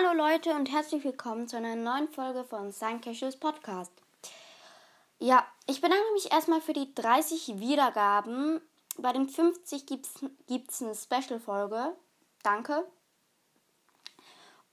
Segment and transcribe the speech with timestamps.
[0.00, 3.90] Hallo Leute und herzlich willkommen zu einer neuen Folge von Suncashes Podcast.
[5.18, 8.60] Ja, ich bedanke mich erstmal für die 30 Wiedergaben.
[8.96, 10.06] Bei den 50 gibt
[10.70, 11.96] es eine Special-Folge.
[12.44, 12.86] Danke.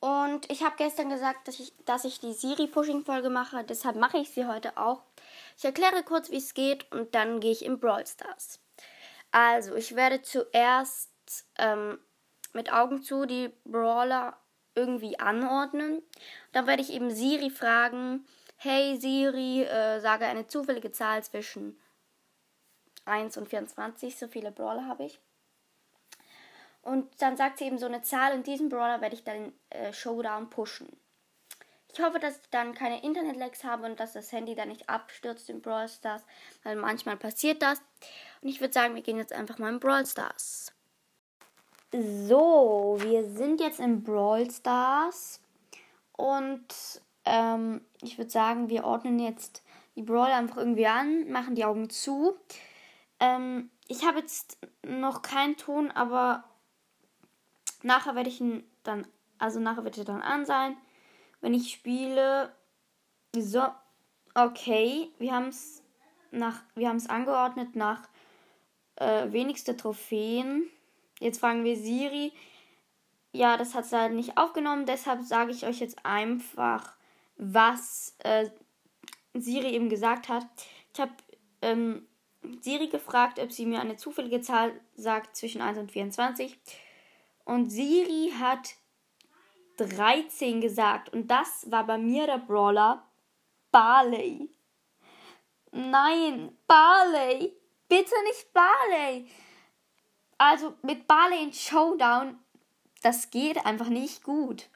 [0.00, 3.62] Und ich habe gestern gesagt, dass ich, dass ich die Siri-Pushing-Folge mache.
[3.62, 5.04] Deshalb mache ich sie heute auch.
[5.56, 8.58] Ich erkläre kurz, wie es geht und dann gehe ich in Brawl Stars.
[9.30, 11.12] Also, ich werde zuerst
[11.58, 12.00] ähm,
[12.54, 14.36] mit Augen zu die Brawler
[14.74, 16.02] irgendwie anordnen.
[16.52, 18.26] Dann werde ich eben Siri fragen,
[18.56, 21.78] hey Siri, äh, sage eine zufällige Zahl zwischen
[23.04, 25.20] 1 und 24, so viele Brawler habe ich.
[26.82, 29.92] Und dann sagt sie eben so eine Zahl und diesen Brawler werde ich dann äh,
[29.92, 30.88] Showdown pushen.
[31.92, 35.50] Ich hoffe, dass ich dann keine Internet-Lags habe und dass das Handy dann nicht abstürzt
[35.50, 36.22] in Brawl Stars,
[36.62, 37.80] weil manchmal passiert das.
[38.40, 40.72] Und ich würde sagen, wir gehen jetzt einfach mal in Brawl Stars.
[41.94, 45.42] So, wir sind jetzt in Brawl Stars
[46.12, 46.64] und
[47.26, 49.62] ähm, ich würde sagen, wir ordnen jetzt
[49.94, 52.34] die Brawler einfach irgendwie an, machen die Augen zu.
[53.20, 56.44] Ähm, ich habe jetzt noch keinen Ton, aber
[57.82, 59.06] nachher werde ich ihn dann,
[59.36, 60.78] also nachher wird er dann an sein,
[61.42, 62.54] wenn ich spiele.
[63.36, 63.66] So,
[64.34, 65.82] okay, wir haben es
[66.30, 68.08] nach, wir haben es angeordnet nach
[68.96, 70.70] äh, wenigste Trophäen.
[71.22, 72.32] Jetzt fragen wir Siri.
[73.32, 74.86] Ja, das hat sie halt nicht aufgenommen.
[74.86, 76.96] Deshalb sage ich euch jetzt einfach,
[77.36, 78.50] was äh,
[79.34, 80.46] Siri eben gesagt hat.
[80.92, 81.12] Ich habe
[81.62, 82.06] ähm,
[82.60, 86.58] Siri gefragt, ob sie mir eine zufällige Zahl sagt zwischen 1 und 24.
[87.44, 88.74] Und Siri hat
[89.78, 91.08] 13 gesagt.
[91.10, 93.06] Und das war bei mir der Brawler
[93.70, 94.50] Barley.
[95.70, 97.56] Nein, Barley.
[97.88, 99.28] Bitte nicht Barley.
[100.44, 102.36] Also mit Barley in Showdown,
[103.00, 104.70] das geht einfach nicht gut.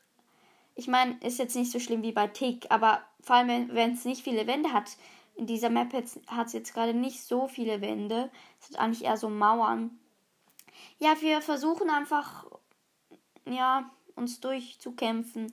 [0.76, 4.04] Ich meine, ist jetzt nicht so schlimm wie bei Tick, aber vor allem, wenn es
[4.04, 4.96] nicht viele Wände hat.
[5.34, 8.30] In dieser Map hat es jetzt gerade nicht so viele Wände.
[8.60, 9.98] Es hat eigentlich eher so Mauern.
[11.00, 12.46] Ja, wir versuchen einfach,
[13.44, 15.52] ja, uns durchzukämpfen,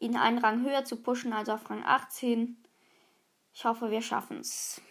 [0.00, 2.60] ihn einen Rang höher zu pushen, also auf Rang 18.
[3.52, 4.82] Ich hoffe, wir schaffen es.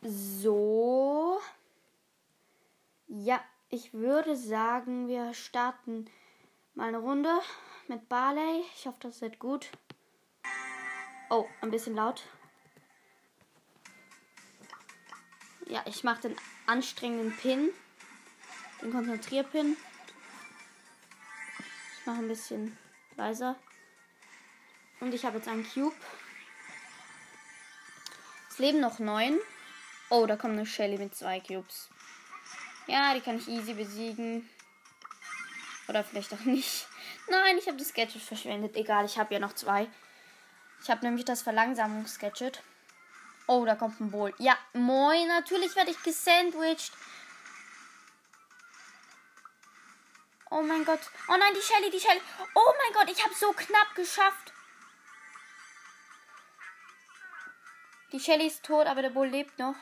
[0.00, 1.38] So.
[3.14, 6.06] Ja, ich würde sagen, wir starten
[6.72, 7.28] mal eine Runde
[7.86, 8.64] mit Barley.
[8.74, 9.68] Ich hoffe, das wird gut.
[11.28, 12.22] Oh, ein bisschen laut.
[15.66, 16.36] Ja, ich mache den
[16.66, 17.68] anstrengenden Pin.
[18.80, 19.76] Den Konzentrierpin.
[21.98, 22.78] Ich mache ein bisschen
[23.18, 23.56] leiser.
[25.00, 25.94] Und ich habe jetzt einen Cube.
[28.48, 29.38] Es leben noch neun.
[30.08, 31.91] Oh, da kommt eine Shelly mit zwei Cubes.
[32.86, 34.48] Ja, die kann ich easy besiegen.
[35.88, 36.86] Oder vielleicht auch nicht.
[37.28, 38.76] Nein, ich habe das Gadget verschwendet.
[38.76, 39.88] Egal, ich habe ja noch zwei.
[40.82, 42.62] Ich habe nämlich das Verlangsamungsgadget.
[43.46, 44.34] Oh, da kommt ein Bull.
[44.38, 45.28] Ja, moin.
[45.28, 46.92] Natürlich werde ich gesandwiched.
[50.50, 51.00] Oh mein Gott.
[51.28, 52.20] Oh nein, die Shelly, die Shelly.
[52.54, 54.52] Oh mein Gott, ich habe so knapp geschafft.
[58.12, 59.74] Die Shelly ist tot, aber der Bull lebt noch.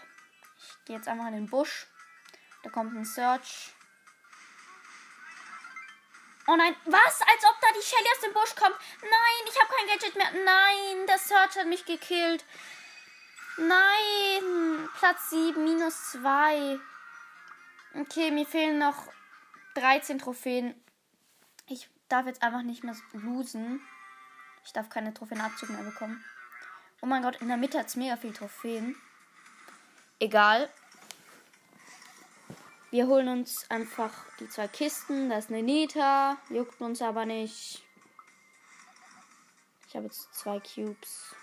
[0.59, 1.89] Ich gehe jetzt einfach in den Busch.
[2.63, 3.73] Da kommt ein Search.
[6.47, 7.21] Oh nein, was?
[7.21, 8.77] Als ob da die Shelly aus dem Busch kommt.
[9.03, 10.45] Nein, ich habe kein Gadget mehr.
[10.45, 12.45] Nein, der Search hat mich gekillt.
[13.57, 16.81] Nein, Platz 7, minus 2.
[17.95, 19.07] Okay, mir fehlen noch
[19.75, 20.75] 13 Trophäen.
[21.67, 23.81] Ich darf jetzt einfach nicht mehr losen.
[24.65, 26.25] Ich darf keine Trophäenabzug mehr bekommen.
[27.01, 28.97] Oh mein Gott, in der Mitte hat es mega viel Trophäen.
[30.19, 30.69] Egal.
[32.91, 35.31] Wir holen uns einfach die zwei Kisten.
[35.31, 36.37] Da ist eine Nita.
[36.49, 37.83] Juckt uns aber nicht.
[39.87, 41.35] Ich habe jetzt zwei Cubes.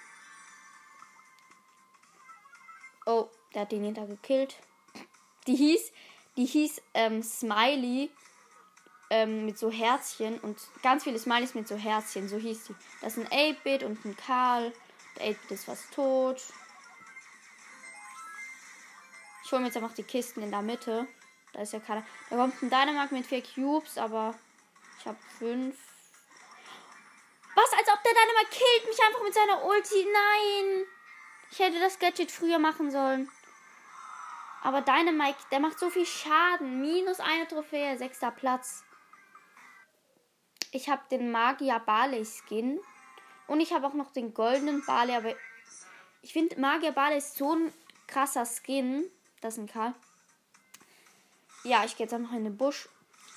[3.06, 4.58] Oh, der hat die Nita gekillt.
[5.48, 5.94] Die hieß,
[6.36, 8.12] die hieß ähm, Smiley
[9.10, 12.28] ähm, mit so Herzchen und ganz viele Smileys mit so Herzchen.
[12.28, 12.76] So hieß sie.
[13.02, 14.74] Das ist ein 8-Bit und ein Karl.
[15.18, 16.42] Der 8-Bit ist fast tot.
[19.46, 21.08] Ich hole mir jetzt einfach die Kisten in der Mitte.
[21.58, 22.06] Da ist ja keiner.
[22.30, 24.36] Da kommt ein Dynamite mit vier Cubes, aber
[25.00, 25.76] ich habe fünf.
[27.56, 27.74] Was?
[27.74, 30.06] Als ob der Dynamite killt mich einfach mit seiner Ulti.
[30.06, 30.86] Nein!
[31.50, 33.32] Ich hätte das Gadget früher machen sollen.
[34.62, 36.80] Aber Dynamite, der macht so viel Schaden.
[36.80, 38.84] Minus eine Trophäe, sechster Platz.
[40.72, 42.80] Ich habe den Magier Barley Skin.
[43.48, 45.16] Und ich habe auch noch den goldenen Barley.
[45.16, 45.34] Aber
[46.22, 47.74] ich finde Magier Barley ist so ein
[48.06, 49.10] krasser Skin.
[49.42, 49.96] Das ist ein Karl.
[51.64, 52.88] Ja, ich gehe jetzt einfach in den Busch.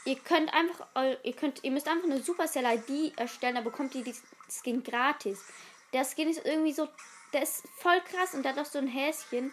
[0.05, 0.87] ihr könnt einfach,
[1.22, 4.14] ihr könnt, ihr müsst einfach eine Supercell ID erstellen, da bekommt ihr die
[4.49, 5.44] Skin gratis.
[5.93, 6.88] Der Skin ist irgendwie so,
[7.32, 9.52] der ist voll krass und der hat auch so ein Häschen.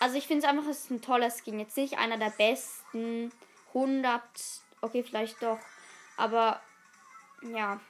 [0.00, 1.58] Also ich finde es einfach, es ist ein toller Skin.
[1.58, 3.32] Jetzt nicht einer der besten.
[3.68, 4.22] 100,
[4.80, 5.58] okay, vielleicht doch.
[6.16, 6.60] Aber
[7.42, 7.80] ja.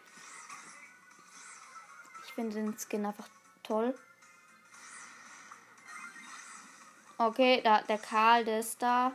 [2.25, 3.29] Ich finde den Skin einfach
[3.63, 3.95] toll.
[7.17, 9.13] Okay, da, der Karl, der ist da.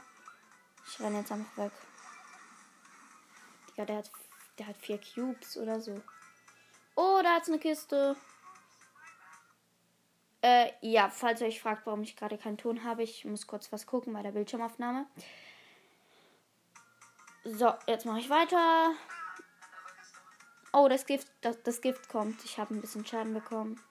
[0.89, 1.71] Ich renne jetzt einfach weg.
[3.75, 4.11] Ja, der hat,
[4.57, 6.01] der hat vier Cubes oder so.
[6.95, 8.15] Oh, da hat's eine Kiste.
[10.41, 13.71] Äh, ja, falls ihr euch fragt, warum ich gerade keinen Ton habe, ich muss kurz
[13.71, 15.05] was gucken bei der Bildschirmaufnahme.
[17.43, 18.93] So, jetzt mache ich weiter.
[20.71, 22.43] Oh, das Gift, das, das Gift kommt.
[22.45, 23.81] Ich habe ein bisschen Schaden bekommen.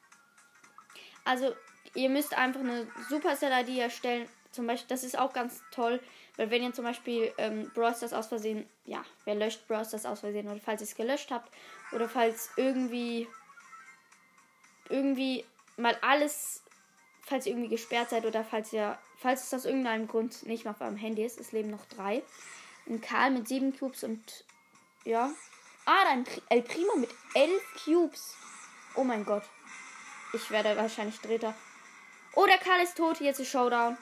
[1.25, 1.55] Also,
[1.95, 4.29] ihr müsst einfach eine Supercell-ID erstellen.
[4.51, 6.01] Zum Beispiel, das ist auch ganz toll,
[6.37, 10.07] weil wenn ihr zum Beispiel ähm, Brawl Stars aus Versehen, ja, wer löscht Brawl Stars
[10.07, 11.53] aus Versehen oder falls ihr es gelöscht habt
[11.93, 13.29] oder falls irgendwie
[14.89, 15.45] irgendwie
[15.77, 16.63] mal alles,
[17.23, 20.73] falls ihr irgendwie gesperrt seid oder falls ihr, falls es aus irgendeinem Grund nicht mehr
[20.73, 22.23] auf eurem Handy ist, es leben noch drei.
[22.89, 24.45] Ein Karl mit sieben Cubes und
[25.05, 25.31] ja.
[25.85, 28.35] Ah, dann El Primo mit elf Cubes.
[28.95, 29.45] Oh mein Gott.
[30.33, 31.55] Ich werde wahrscheinlich Dritter.
[32.35, 33.21] Oh, der Karl ist tot.
[33.21, 33.97] Jetzt ist Showdown.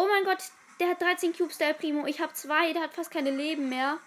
[0.00, 0.42] Oh mein Gott,
[0.80, 2.06] der hat 13 Cubes, der Primo.
[2.06, 3.98] Ich habe zwei, der hat fast keine Leben mehr.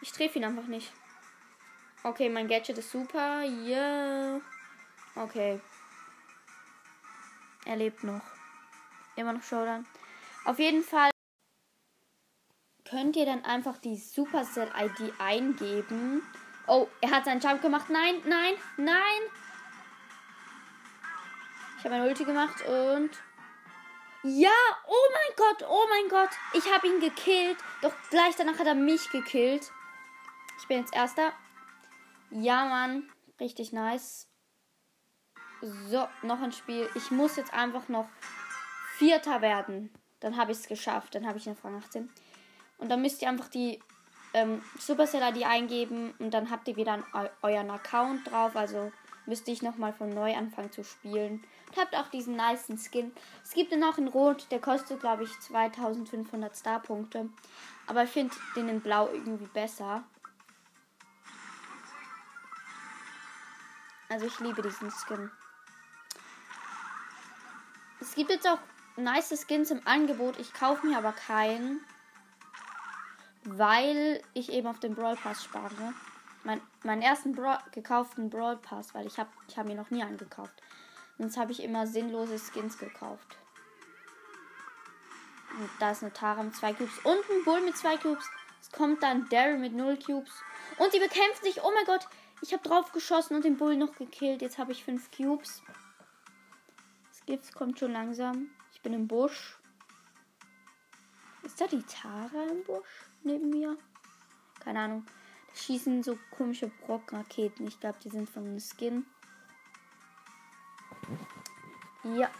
[0.00, 0.92] Ich treffe ihn einfach nicht.
[2.04, 3.42] Okay, mein Gadget ist super.
[3.42, 4.36] Ja.
[4.36, 4.40] Yeah.
[5.16, 5.60] Okay.
[7.64, 8.22] Er lebt noch.
[9.16, 9.84] Immer noch Showdown.
[10.44, 11.10] Auf jeden Fall
[12.88, 16.22] könnt ihr dann einfach die Supercell-ID eingeben.
[16.68, 17.90] Oh, er hat seinen Jump gemacht.
[17.90, 19.20] Nein, nein, nein.
[21.76, 23.10] Ich habe eine Ulti gemacht und...
[24.26, 24.48] Ja,
[24.86, 26.30] oh mein Gott, oh mein Gott.
[26.54, 27.58] Ich habe ihn gekillt.
[27.82, 29.70] Doch gleich danach hat er mich gekillt.
[30.58, 31.34] Ich bin jetzt Erster.
[32.30, 33.12] Ja, Mann.
[33.38, 34.30] Richtig nice.
[35.60, 36.88] So, noch ein Spiel.
[36.94, 38.08] Ich muss jetzt einfach noch
[38.96, 39.92] Vierter werden.
[40.20, 41.14] Dann habe ich es geschafft.
[41.14, 42.10] Dann habe ich eine Frage 18.
[42.78, 43.78] Und dann müsst ihr einfach die
[44.32, 48.56] ähm, Supercell-ID eingeben und dann habt ihr wieder eu euren Account drauf.
[48.56, 48.90] Also
[49.26, 51.44] müsste ich nochmal von neu anfangen zu spielen.
[51.68, 53.12] Und habt auch diesen nice Skin.
[53.42, 54.46] Es gibt den auch in Rot.
[54.50, 57.28] Der kostet, glaube ich, 2500 Star-Punkte.
[57.86, 60.04] Aber ich finde den in Blau irgendwie besser.
[64.08, 65.30] Also ich liebe diesen Skin.
[68.00, 68.58] Es gibt jetzt auch
[68.96, 70.38] nice Skins im Angebot.
[70.38, 71.80] Ich kaufe mir aber keinen.
[73.44, 75.94] Weil ich eben auf den Brawl Pass spare.
[76.44, 80.02] Mein, meinen ersten Bra gekauften Brawl Pass, weil ich habe ich hab mir noch nie
[80.02, 80.62] angekauft.
[81.18, 83.36] Sonst habe ich immer sinnlose Skins gekauft.
[85.58, 88.24] Und da ist eine Tara mit zwei Cubes und ein Bull mit zwei Cubes.
[88.60, 90.42] Es kommt dann Daryl mit null Cubes.
[90.78, 91.62] Und die bekämpfen sich.
[91.62, 92.06] Oh mein Gott,
[92.40, 94.42] ich habe drauf geschossen und den Bull noch gekillt.
[94.42, 95.62] Jetzt habe ich fünf Cubes.
[97.08, 98.50] Das Gift kommt schon langsam.
[98.72, 99.58] Ich bin im Busch.
[101.42, 103.76] Ist da die Tara im Busch neben mir?
[104.60, 105.06] Keine Ahnung.
[105.54, 107.66] Schießen so komische Brockraketen.
[107.66, 109.06] Ich glaube, die sind von einem Skin.
[112.02, 112.30] Ja.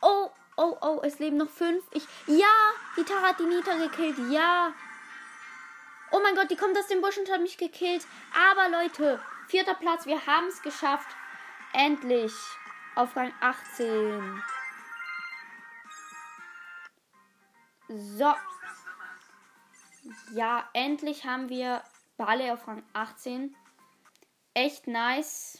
[0.00, 1.84] Oh, oh, oh, es leben noch fünf.
[1.92, 2.06] Ich.
[2.26, 2.46] Ja!
[2.96, 4.16] Die Tara hat die Nita gekillt.
[4.30, 4.72] Ja!
[6.10, 8.06] Oh mein Gott, die kommt aus dem Busch und hat mich gekillt.
[8.52, 11.08] Aber Leute, vierter Platz, wir haben es geschafft.
[11.72, 12.32] Endlich.
[12.94, 14.42] Auf Rang 18.
[17.88, 18.32] So.
[20.32, 21.82] Ja, endlich haben wir
[22.16, 23.54] Bale auf Rang 18.
[24.54, 25.58] Echt nice.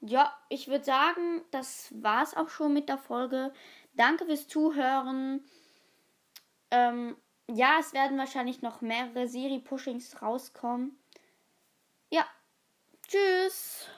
[0.00, 3.52] Ja, ich würde sagen, das war's auch schon mit der Folge.
[3.94, 5.44] Danke fürs Zuhören.
[6.70, 7.16] Ähm,
[7.48, 10.98] ja, es werden wahrscheinlich noch mehrere Serie-Pushings rauskommen.
[12.10, 12.26] Ja.
[13.06, 13.88] Tschüss.